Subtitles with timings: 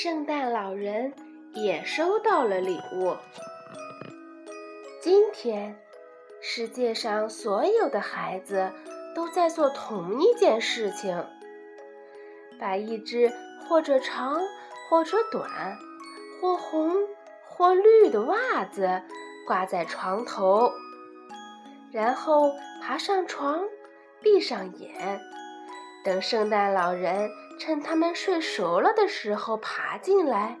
[0.00, 1.12] 圣诞老人
[1.54, 3.16] 也收到了礼物。
[5.02, 5.76] 今天，
[6.40, 8.70] 世界上所有的孩子
[9.12, 11.26] 都在做同一件事情：
[12.60, 13.32] 把一只
[13.68, 14.40] 或者长、
[14.88, 15.76] 或者短、
[16.40, 16.94] 或红、
[17.48, 19.02] 或绿的袜子
[19.48, 20.70] 挂在床头，
[21.90, 23.64] 然后爬上床，
[24.22, 25.20] 闭上眼，
[26.04, 27.28] 等圣诞老人。
[27.58, 30.58] 趁他们睡熟了的时候爬进来，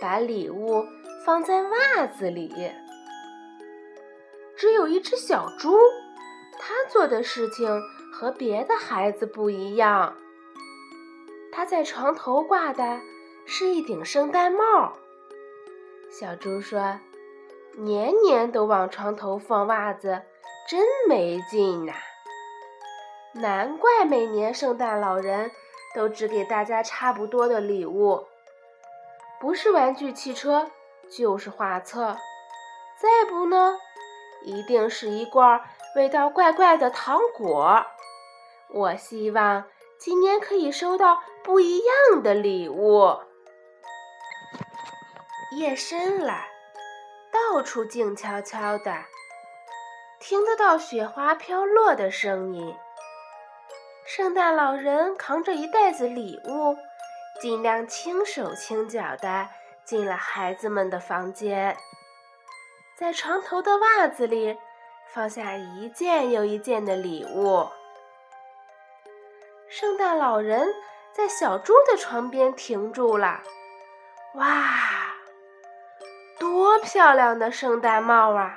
[0.00, 0.84] 把礼物
[1.24, 2.70] 放在袜子里。
[4.56, 5.76] 只有一只小猪，
[6.58, 7.82] 它做的事情
[8.12, 10.14] 和别的孩子不一样。
[11.50, 13.00] 它在床头挂的
[13.46, 14.92] 是一顶圣诞帽。
[16.10, 17.00] 小猪说
[17.76, 20.22] ：“年年都往床头放袜子，
[20.68, 21.94] 真没劲呐！
[23.32, 25.50] 难怪每年圣诞老人。”
[25.96, 28.26] 都只给大家差不多的礼物，
[29.40, 30.70] 不是玩具汽车，
[31.10, 32.18] 就是画册，
[33.00, 33.78] 再不呢，
[34.44, 35.62] 一定是一罐
[35.96, 37.86] 味道怪怪的糖果。
[38.68, 39.64] 我希望
[39.98, 43.18] 今年可以收到不一样的礼物。
[45.52, 46.34] 夜深了，
[47.32, 49.04] 到处静悄悄的，
[50.20, 52.76] 听得到雪花飘落的声音。
[54.06, 56.76] 圣诞老人扛着一袋子礼物，
[57.40, 59.48] 尽量轻手轻脚地
[59.84, 61.76] 进了孩子们的房间，
[62.96, 64.56] 在床头的袜子里
[65.12, 67.68] 放下一件又一件的礼物。
[69.68, 70.72] 圣诞老人
[71.12, 73.40] 在小猪的床边停住了，
[74.34, 75.16] 哇，
[76.38, 78.54] 多漂亮的圣诞帽啊！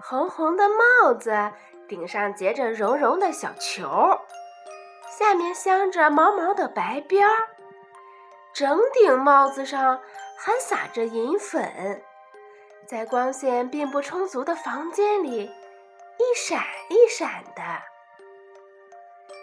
[0.00, 1.52] 红红的帽子。
[1.92, 4.18] 顶上结着绒绒的小球，
[5.10, 7.50] 下面镶着毛毛的白边儿，
[8.54, 10.00] 整顶帽子上
[10.38, 12.02] 还撒着银粉，
[12.86, 15.42] 在光线并不充足的房间里
[16.16, 17.62] 一闪一闪的。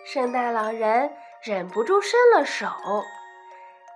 [0.07, 2.65] 圣诞老人忍不住伸了手，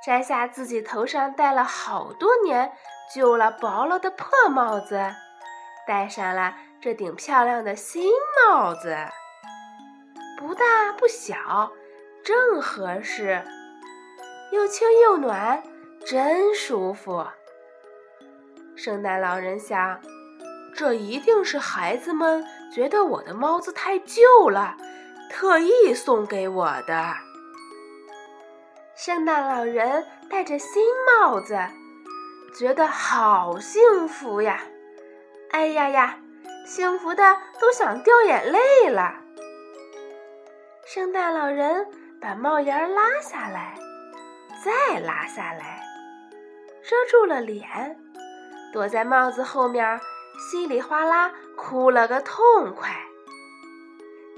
[0.06, 2.72] 摘下自己头上戴了好多年、
[3.16, 5.12] 旧了薄了的破帽子，
[5.88, 6.54] 戴上了。
[6.84, 8.12] 这顶漂亮的新
[8.52, 8.94] 帽子，
[10.38, 11.72] 不大不小，
[12.26, 13.42] 正合适，
[14.52, 15.64] 又轻又暖，
[16.06, 17.26] 真舒服。
[18.76, 19.98] 圣诞老人想，
[20.76, 22.46] 这一定是孩子们
[22.76, 24.76] 觉得我的帽子太旧了，
[25.30, 27.14] 特意送给我的。
[28.94, 31.58] 圣诞老人戴着新帽子，
[32.60, 34.62] 觉得好幸福呀！
[35.52, 36.20] 哎呀呀！
[36.66, 39.16] 幸福的都想掉眼泪了。
[40.86, 41.88] 圣诞老人
[42.22, 43.76] 把帽檐拉下来，
[44.64, 45.82] 再拉下来，
[46.84, 47.98] 遮住了脸，
[48.72, 50.00] 躲在帽子后面，
[50.38, 52.92] 稀里哗啦哭了个痛快。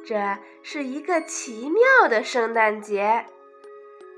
[0.06, 3.26] 这是一个奇妙的圣诞节，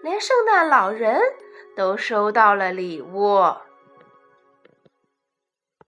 [0.02, 1.22] 连圣诞老人
[1.76, 3.54] 都收到了礼物。